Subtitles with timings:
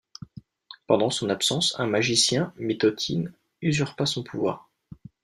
[0.87, 4.71] Pendant son absence, un magicien, Mithothyn, usurpa son pouvoir.